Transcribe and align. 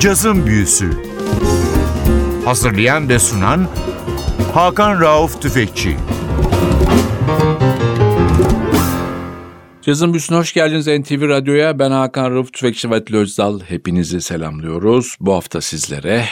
Cazın 0.00 0.46
Büyüsü 0.46 0.90
Hazırlayan 2.44 3.08
ve 3.08 3.18
sunan 3.18 3.68
Hakan 4.54 5.00
Rauf 5.00 5.42
Tüfekçi 5.42 5.96
Cazın 9.82 10.12
Büyüsü'ne 10.12 10.38
hoş 10.38 10.52
geldiniz 10.52 10.86
NTV 10.86 11.28
Radyo'ya. 11.28 11.78
Ben 11.78 11.90
Hakan 11.90 12.30
Rauf 12.30 12.52
Tüfekçi 12.52 12.90
ve 12.90 13.02
Özdal. 13.12 13.60
Hepinizi 13.60 14.20
selamlıyoruz. 14.20 15.16
Bu 15.20 15.34
hafta 15.34 15.60
sizlere 15.60 16.24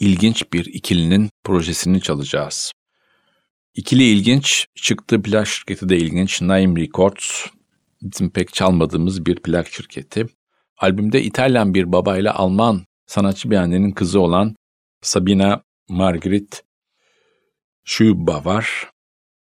ilginç 0.00 0.52
bir 0.52 0.64
ikilinin 0.64 1.30
projesini 1.44 2.00
çalacağız. 2.00 2.72
İkili 3.74 4.04
ilginç, 4.04 4.66
çıktığı 4.74 5.22
plak 5.22 5.46
şirketi 5.46 5.88
de 5.88 5.96
ilginç. 5.96 6.42
Naim 6.42 6.76
Records, 6.76 7.46
bizim 8.02 8.30
pek 8.30 8.52
çalmadığımız 8.52 9.26
bir 9.26 9.36
plak 9.36 9.68
şirketi. 9.68 10.26
Albümde 10.78 11.22
İtalyan 11.22 11.74
bir 11.74 11.92
babayla 11.92 12.34
Alman 12.34 12.89
sanatçı 13.10 13.50
bir 13.50 13.56
annenin 13.56 13.90
kızı 13.90 14.20
olan 14.20 14.56
Sabina 15.02 15.62
Margaret 15.88 16.64
Schuba 17.84 18.44
var. 18.44 18.90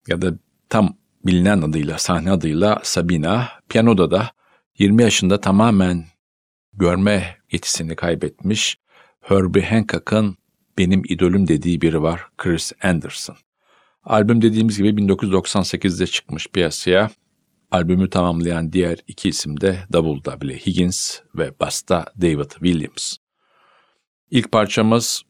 Ya 0.08 0.22
da 0.22 0.34
tam 0.70 0.98
bilinen 1.26 1.62
adıyla, 1.62 1.98
sahne 1.98 2.32
adıyla 2.32 2.80
Sabina. 2.84 3.50
Piyanoda 3.70 4.12
da 4.12 4.32
20 4.80 5.04
yaşında 5.04 5.42
tamamen 5.42 6.06
görme 6.74 7.38
yetisini 7.52 7.96
kaybetmiş 7.96 8.78
Herbie 9.22 9.66
Hancock'ın 9.66 10.38
benim 10.78 11.02
idolüm 11.10 11.48
dediği 11.48 11.82
biri 11.82 12.02
var, 12.02 12.22
Chris 12.38 12.74
Anderson. 12.84 13.38
Albüm 14.04 14.42
dediğimiz 14.42 14.78
gibi 14.78 14.90
1998'de 14.90 16.08
çıkmış 16.08 16.48
piyasaya. 16.48 17.10
Albümü 17.72 18.10
tamamlayan 18.10 18.74
diğer 18.74 18.98
iki 19.08 19.30
isim 19.30 19.62
de 19.62 19.80
davulda 19.94 20.42
bile 20.42 20.58
Higgins 20.58 21.20
ve 21.36 21.60
basta 21.60 22.06
David 22.22 22.52
Williams. 22.52 23.18
İlk 24.32 24.52
parçamız 24.52 25.24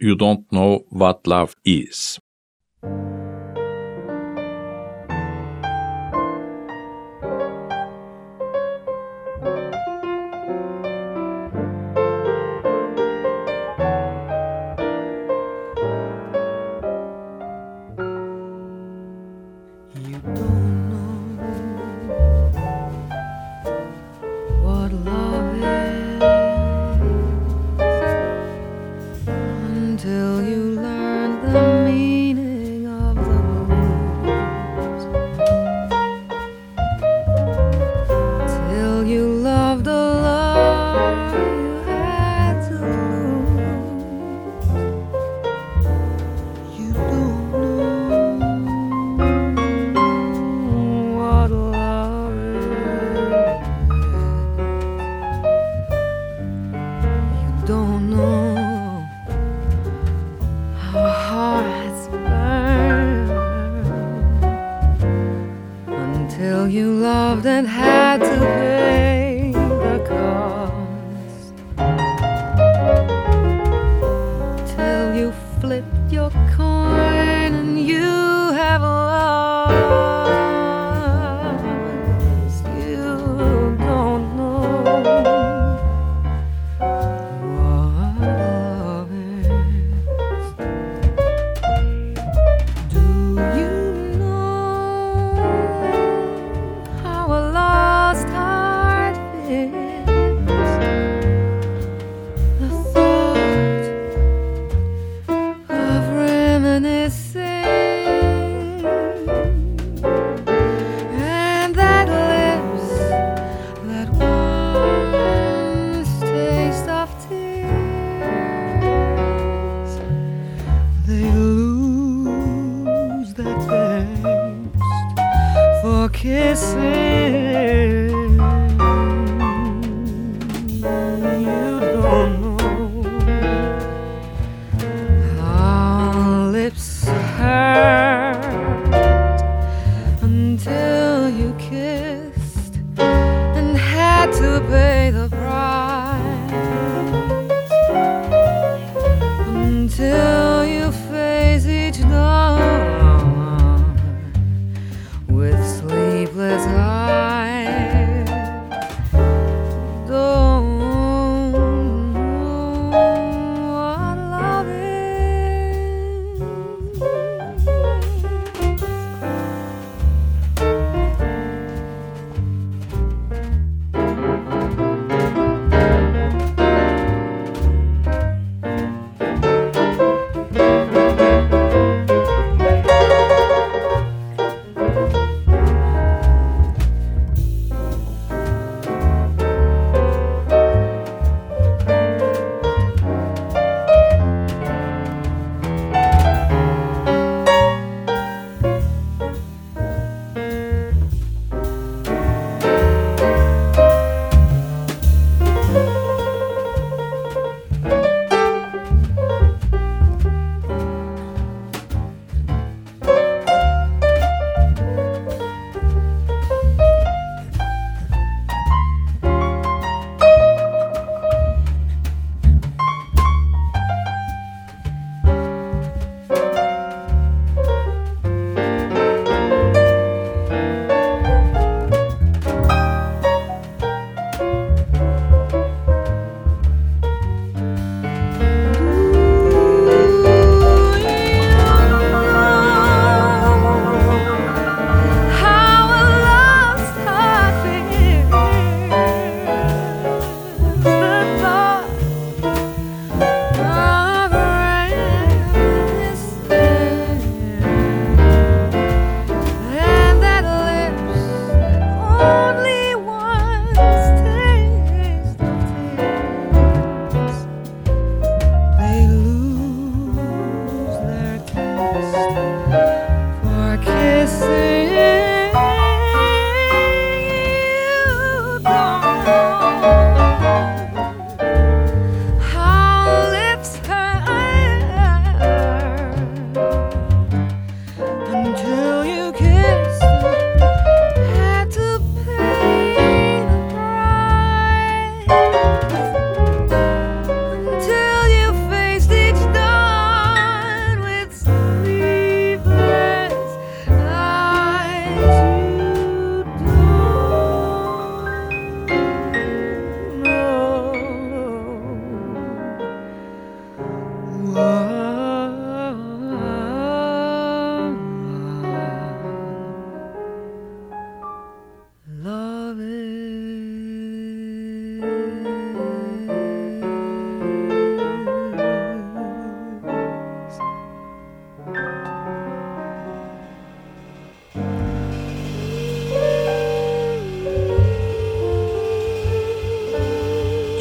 You 0.00 0.18
Don't 0.18 0.48
Know 0.48 0.84
What 0.90 1.28
Love 1.28 1.50
Is. 1.64 2.18
with 2.82 3.19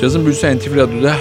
Cazın 0.10 0.26
büyüsü 0.26 0.58
NTV 0.58 0.76
Radyo'da 0.76 1.16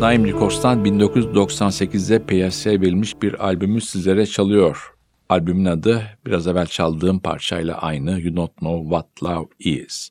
Naim 0.00 0.26
Rikos'tan 0.26 0.84
1998'de 0.84 2.26
piyasaya 2.26 2.80
verilmiş 2.80 3.22
bir 3.22 3.44
albümü 3.44 3.80
sizlere 3.80 4.26
çalıyor. 4.26 4.94
Albümün 5.28 5.64
adı 5.64 6.02
biraz 6.26 6.46
evvel 6.46 6.66
çaldığım 6.66 7.20
parçayla 7.20 7.78
aynı 7.78 8.20
You 8.20 8.36
Don't 8.36 8.56
Know 8.56 8.82
What 8.82 9.22
Love 9.22 9.48
Is. 9.58 10.08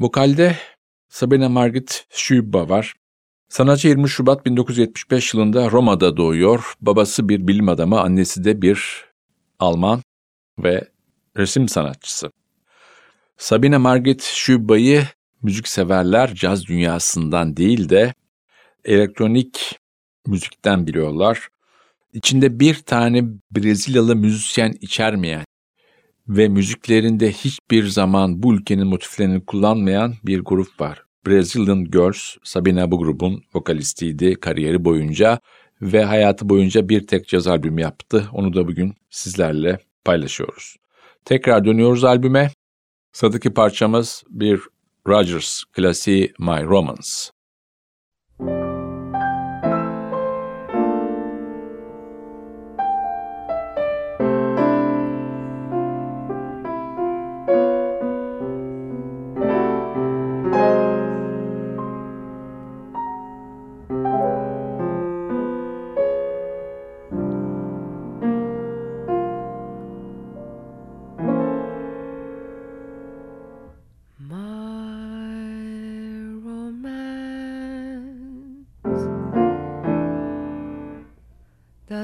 Vokalde 0.00 0.56
Sabine 1.08 1.48
Margit 1.48 2.06
Schüba 2.10 2.68
var. 2.68 2.94
Sanatçı 3.48 3.88
20 3.88 4.08
Şubat 4.08 4.46
1975 4.46 5.34
yılında 5.34 5.70
Roma'da 5.70 6.16
doğuyor. 6.16 6.74
Babası 6.80 7.28
bir 7.28 7.48
bilim 7.48 7.68
adamı, 7.68 8.00
annesi 8.00 8.44
de 8.44 8.62
bir 8.62 9.04
Alman 9.58 10.02
ve 10.58 10.88
resim 11.36 11.68
sanatçısı. 11.68 12.30
Sabine 13.36 13.76
Margit 13.76 14.22
Schüba'yı 14.22 15.02
müzik 15.42 15.68
severler 15.68 16.34
caz 16.34 16.66
dünyasından 16.66 17.56
değil 17.56 17.88
de 17.88 18.14
elektronik 18.84 19.78
müzikten 20.26 20.86
biliyorlar. 20.86 21.48
İçinde 22.12 22.60
bir 22.60 22.74
tane 22.74 23.24
Brezilyalı 23.50 24.16
müzisyen 24.16 24.74
içermeyen 24.80 25.44
ve 26.28 26.48
müziklerinde 26.48 27.32
hiçbir 27.32 27.86
zaman 27.86 28.42
bu 28.42 28.54
ülkenin 28.54 28.86
motiflerini 28.86 29.44
kullanmayan 29.44 30.14
bir 30.24 30.40
grup 30.40 30.80
var. 30.80 31.02
Brazilian 31.26 31.84
Girls, 31.84 32.36
Sabina 32.44 32.90
bu 32.90 32.98
grubun 32.98 33.42
vokalistiydi 33.54 34.34
kariyeri 34.34 34.84
boyunca 34.84 35.40
ve 35.82 36.04
hayatı 36.04 36.48
boyunca 36.48 36.88
bir 36.88 37.06
tek 37.06 37.28
caz 37.28 37.46
albümü 37.46 37.80
yaptı. 37.80 38.28
Onu 38.32 38.54
da 38.54 38.68
bugün 38.68 38.94
sizlerle 39.10 39.78
paylaşıyoruz. 40.04 40.76
Tekrar 41.24 41.64
dönüyoruz 41.64 42.04
albüme. 42.04 42.50
Sıradaki 43.12 43.54
parçamız 43.54 44.24
bir 44.30 44.60
Rogers 45.08 45.64
klasiği 45.64 46.32
My 46.38 46.62
Romance. 46.64 47.30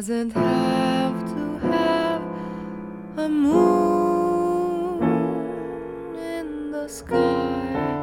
Doesn't 0.06 0.30
have 0.34 1.18
to 1.34 1.58
have 1.66 2.22
a 3.16 3.28
moon 3.28 5.02
in 6.16 6.70
the 6.70 6.86
sky. 6.86 7.95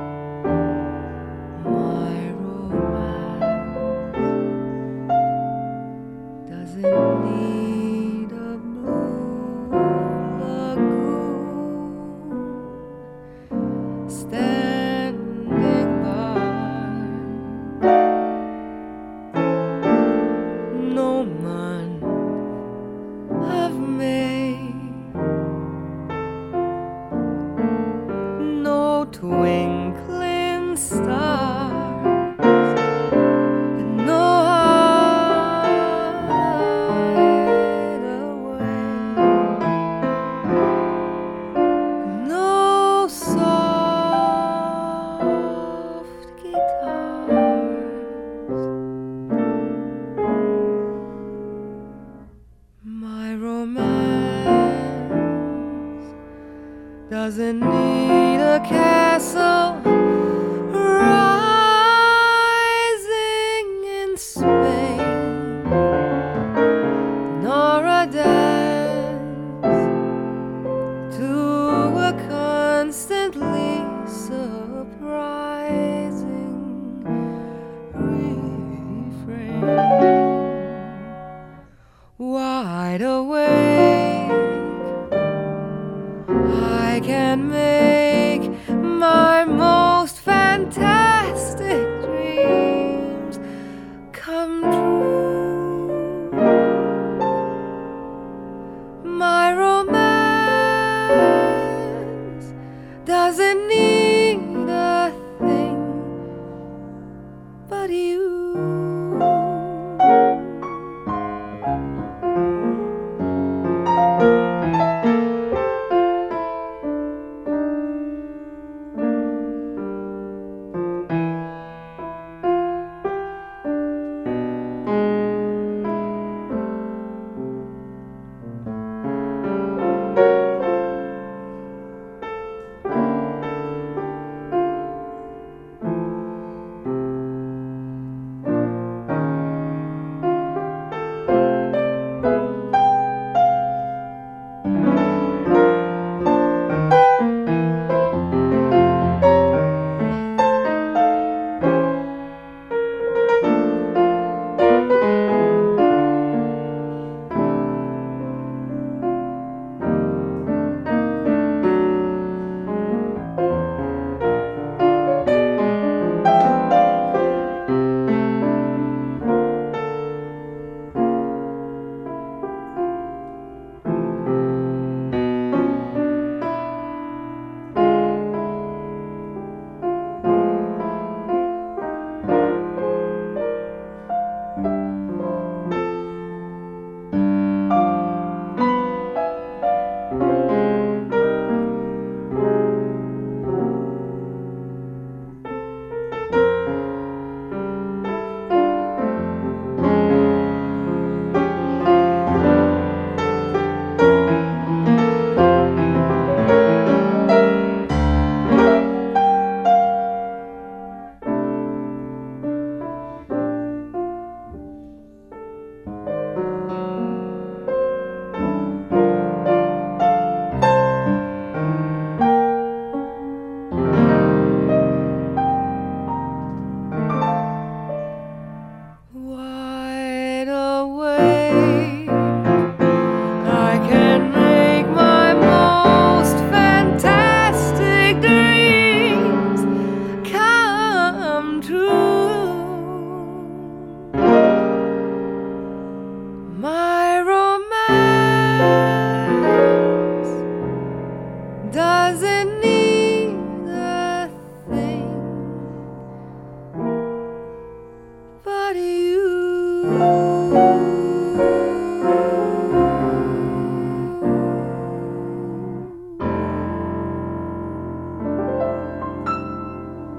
Doesn't 57.13 57.59
need 57.59 58.41
a 58.41 58.59
castle 58.67 59.92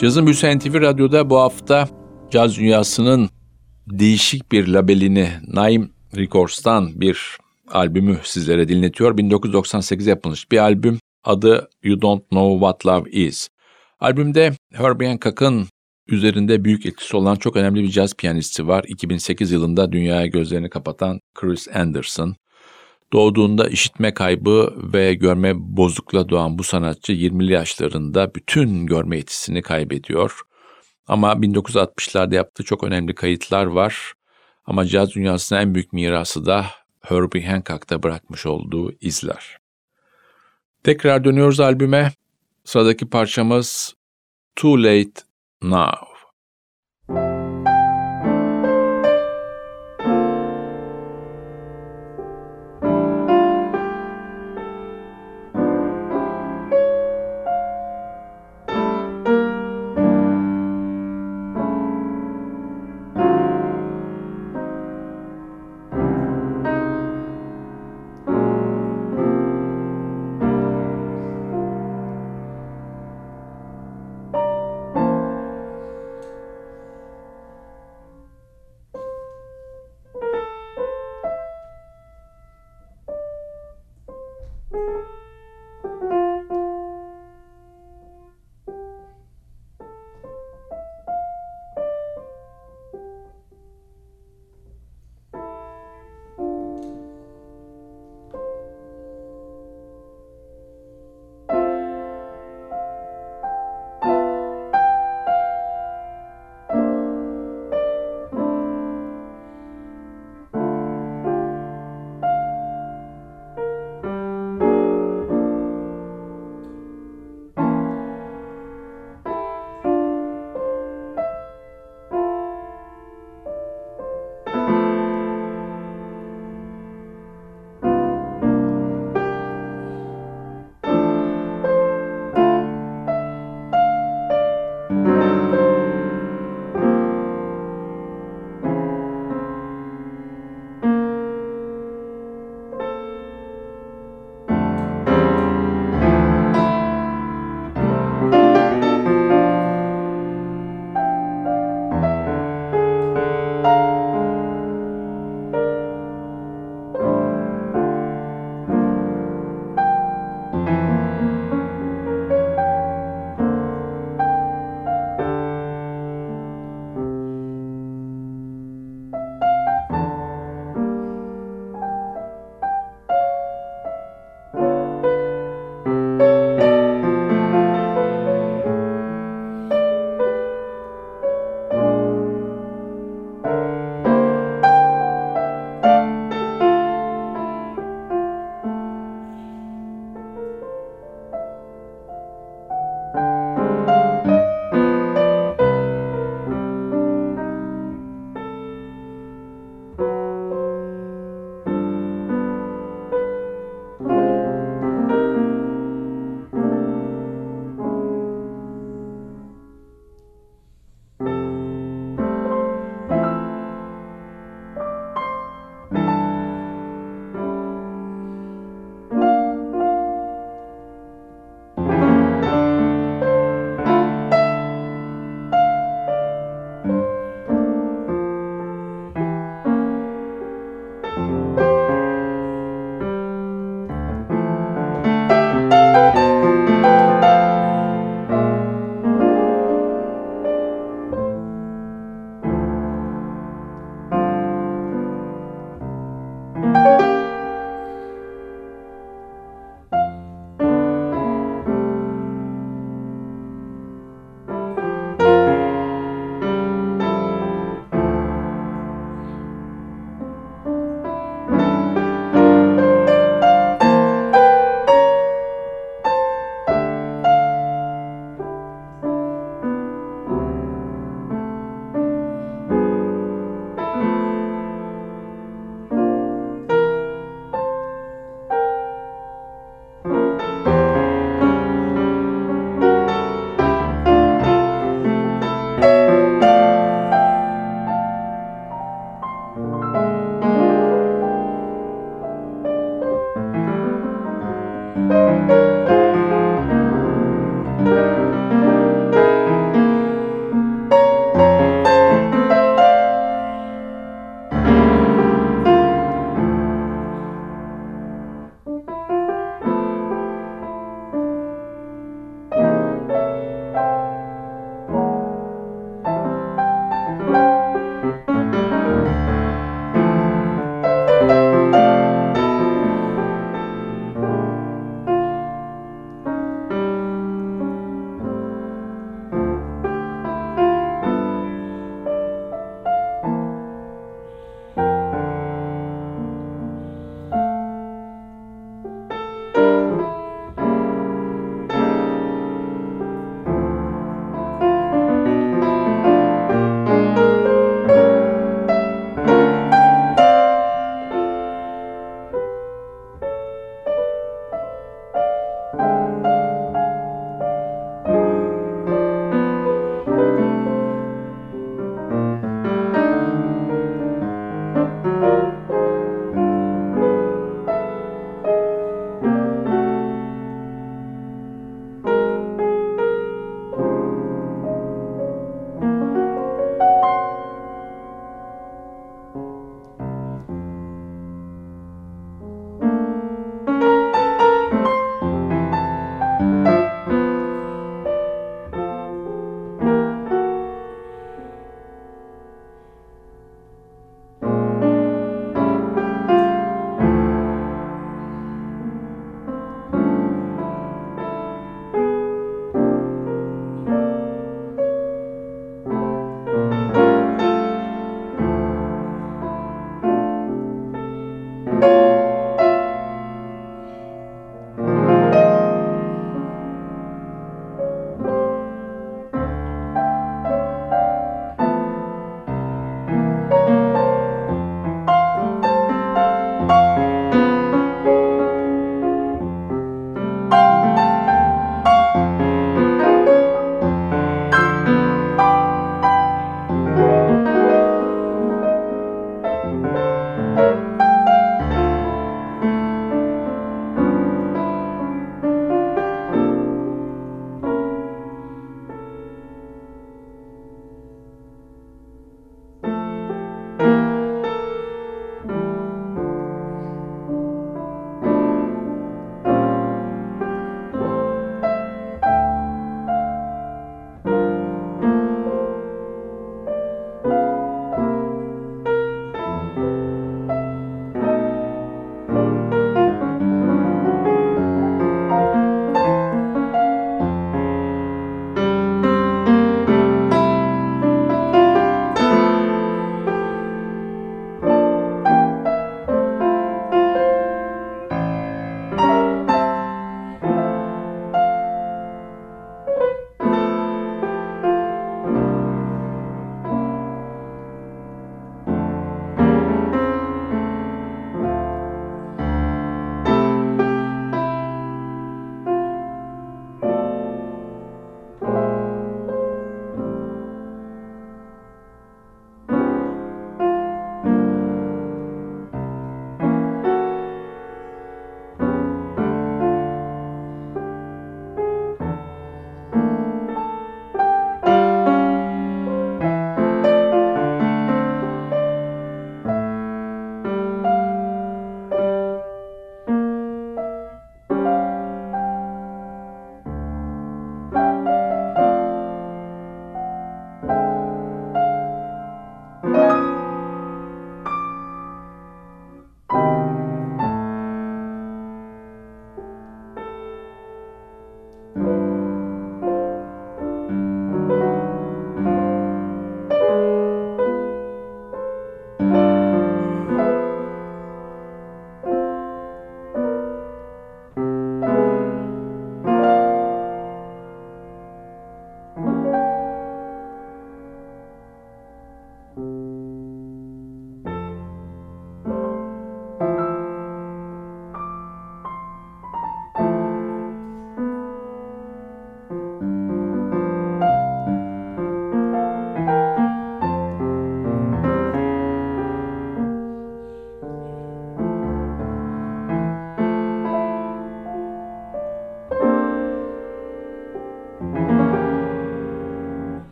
Cazın 0.00 0.26
Büyüsü 0.26 0.58
NTV 0.58 0.80
Radyo'da 0.80 1.30
bu 1.30 1.38
hafta 1.38 1.88
caz 2.30 2.58
dünyasının 2.58 3.30
değişik 3.86 4.52
bir 4.52 4.66
labelini 4.66 5.28
Naim 5.46 5.90
Records'tan 6.16 7.00
bir 7.00 7.36
albümü 7.70 8.18
sizlere 8.22 8.68
dinletiyor. 8.68 9.16
1998 9.16 10.06
yapılmış 10.06 10.52
bir 10.52 10.58
albüm. 10.58 10.98
Adı 11.24 11.68
You 11.82 12.02
Don't 12.02 12.30
Know 12.30 12.52
What 12.52 12.86
Love 12.86 13.10
Is. 13.10 13.48
Albümde 14.00 14.52
Herbie 14.72 15.08
Hancock'ın 15.08 15.66
üzerinde 16.08 16.64
büyük 16.64 16.86
etkisi 16.86 17.16
olan 17.16 17.36
çok 17.36 17.56
önemli 17.56 17.82
bir 17.82 17.90
caz 17.90 18.14
piyanisti 18.14 18.68
var. 18.68 18.84
2008 18.88 19.52
yılında 19.52 19.92
dünyaya 19.92 20.26
gözlerini 20.26 20.70
kapatan 20.70 21.20
Chris 21.34 21.68
Anderson. 21.68 22.36
Doğduğunda 23.12 23.68
işitme 23.68 24.14
kaybı 24.14 24.74
ve 24.76 25.14
görme 25.14 25.52
bozukluğu 25.56 26.28
doğan 26.28 26.58
bu 26.58 26.62
sanatçı 26.62 27.12
20'li 27.12 27.52
yaşlarında 27.52 28.34
bütün 28.34 28.86
görme 28.86 29.16
yetisini 29.16 29.62
kaybediyor. 29.62 30.40
Ama 31.06 31.32
1960'larda 31.32 32.34
yaptığı 32.34 32.64
çok 32.64 32.84
önemli 32.84 33.14
kayıtlar 33.14 33.66
var. 33.66 34.12
Ama 34.66 34.86
caz 34.86 35.14
dünyasının 35.14 35.60
en 35.60 35.74
büyük 35.74 35.92
mirası 35.92 36.46
da 36.46 36.66
Herbie 37.00 37.46
Hancock'ta 37.46 38.02
bırakmış 38.02 38.46
olduğu 38.46 38.92
izler. 39.00 39.58
Tekrar 40.84 41.24
dönüyoruz 41.24 41.60
albüme. 41.60 42.12
Sıradaki 42.64 43.08
parçamız 43.10 43.94
Too 44.56 44.82
Late 44.82 45.20
Now. 45.62 46.07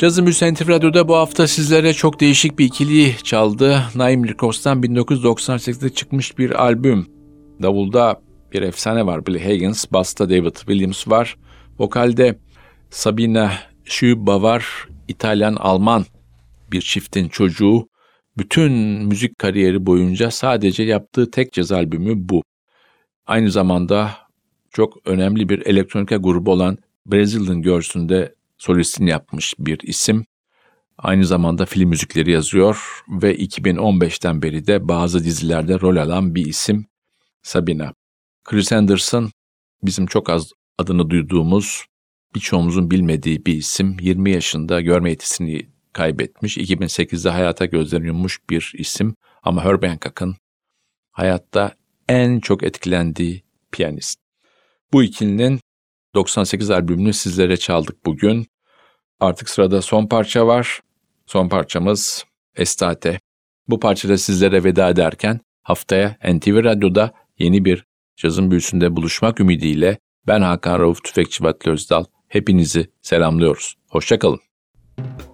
Cazı 0.00 0.22
Müsentif 0.22 0.68
Radyo'da 0.68 1.08
bu 1.08 1.16
hafta 1.16 1.46
sizlere 1.46 1.94
çok 1.94 2.20
değişik 2.20 2.58
bir 2.58 2.64
ikili 2.64 3.16
çaldı. 3.22 3.82
Naim 3.94 4.28
Ricos'tan 4.28 4.82
1998'de 4.82 5.88
çıkmış 5.88 6.38
bir 6.38 6.64
albüm. 6.64 7.06
Davulda 7.62 8.20
bir 8.52 8.62
efsane 8.62 9.06
var 9.06 9.26
Billy 9.26 9.44
Higgins, 9.44 9.84
basta 9.92 10.30
David 10.30 10.54
Williams 10.54 11.08
var. 11.08 11.36
Vokalde 11.78 12.38
Sabina 12.90 13.52
Schuba 13.84 14.42
var, 14.42 14.88
İtalyan-Alman 15.08 16.04
bir 16.72 16.80
çiftin 16.80 17.28
çocuğu. 17.28 17.88
Bütün 18.38 18.72
müzik 19.06 19.38
kariyeri 19.38 19.86
boyunca 19.86 20.30
sadece 20.30 20.82
yaptığı 20.82 21.30
tek 21.30 21.52
caz 21.52 21.72
albümü 21.72 22.12
bu. 22.16 22.42
Aynı 23.26 23.50
zamanda 23.50 24.10
çok 24.70 25.06
önemli 25.06 25.48
bir 25.48 25.66
elektronika 25.66 26.16
grubu 26.16 26.50
olan 26.50 26.78
Brazilian 27.06 27.62
Girls'ünde 27.62 28.34
solistini 28.60 29.10
yapmış 29.10 29.54
bir 29.58 29.80
isim. 29.82 30.24
Aynı 30.98 31.24
zamanda 31.24 31.66
film 31.66 31.88
müzikleri 31.88 32.30
yazıyor 32.30 33.02
ve 33.08 33.36
2015'ten 33.36 34.42
beri 34.42 34.66
de 34.66 34.88
bazı 34.88 35.24
dizilerde 35.24 35.80
rol 35.80 35.96
alan 35.96 36.34
bir 36.34 36.46
isim 36.46 36.86
Sabina. 37.42 37.94
Chris 38.44 38.72
Anderson 38.72 39.30
bizim 39.82 40.06
çok 40.06 40.30
az 40.30 40.52
adını 40.78 41.10
duyduğumuz, 41.10 41.84
birçoğumuzun 42.34 42.90
bilmediği 42.90 43.46
bir 43.46 43.54
isim. 43.54 43.96
20 44.00 44.30
yaşında 44.30 44.80
görme 44.80 45.10
yetisini 45.10 45.68
kaybetmiş. 45.92 46.58
2008'de 46.58 47.30
hayata 47.30 47.64
gözlerini 47.64 48.06
yummuş 48.06 48.40
bir 48.50 48.72
isim 48.78 49.14
ama 49.42 49.64
Herb 49.64 49.82
Hancock'ın 49.82 50.36
hayatta 51.10 51.74
en 52.08 52.40
çok 52.40 52.62
etkilendiği 52.62 53.42
piyanist. 53.72 54.20
Bu 54.92 55.02
ikilinin 55.02 55.60
98 56.14 56.70
albümünü 56.70 57.12
sizlere 57.12 57.56
çaldık 57.56 58.06
bugün. 58.06 58.46
Artık 59.20 59.50
sırada 59.50 59.82
son 59.82 60.06
parça 60.06 60.46
var. 60.46 60.80
Son 61.26 61.48
parçamız 61.48 62.24
Estate. 62.56 63.20
Bu 63.68 63.80
parçada 63.80 64.18
sizlere 64.18 64.64
veda 64.64 64.88
ederken 64.88 65.40
haftaya 65.62 66.16
NTV 66.34 66.64
Radyo'da 66.64 67.12
yeni 67.38 67.64
bir 67.64 67.84
cazın 68.16 68.50
büyüsünde 68.50 68.96
buluşmak 68.96 69.40
ümidiyle 69.40 69.98
ben 70.26 70.40
Hakan 70.40 70.78
Rauf 70.78 71.04
Tüfekçi 71.04 71.44
Vatli 71.44 71.70
Özdal. 71.70 72.04
Hepinizi 72.28 72.90
selamlıyoruz. 73.02 73.74
Hoşçakalın. 73.88 74.40
estate. 74.98 75.29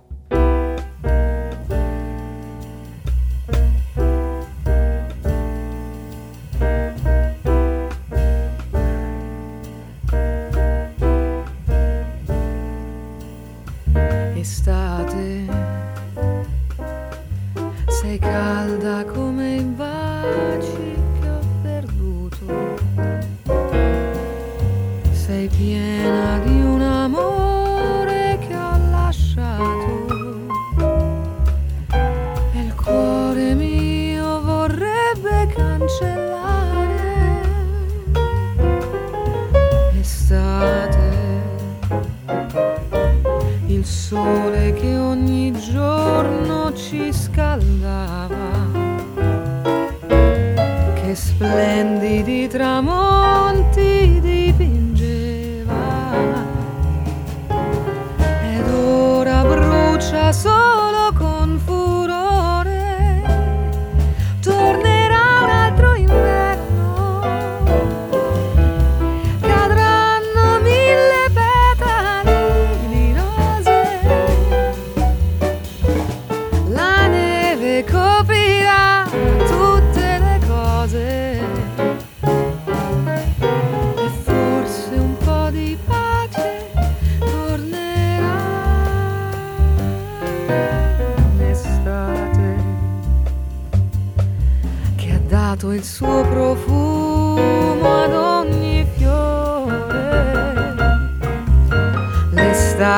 Splendidi 51.17 52.49
tramonti 52.49 53.16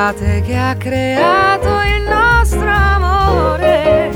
L'estate 0.08 0.40
che 0.40 0.56
ha 0.56 0.74
creato 0.74 1.68
il 1.82 2.02
nostro 2.08 2.66
amore. 2.66 4.10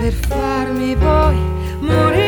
Per 0.00 0.12
farmi 0.12 0.94
poi 0.94 1.36
morire 1.80 2.27